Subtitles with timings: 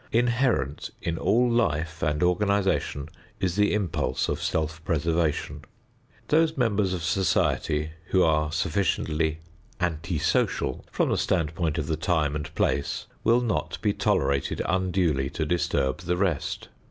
[0.11, 3.07] Inherent in all life and organization
[3.39, 5.61] is the impulse of self preservation.
[6.29, 9.41] Those members of society who are sufficiently
[9.79, 15.29] "anti social" from the standpoint of the time and place will not be tolerated unduly
[15.29, 16.69] to disturb the rest.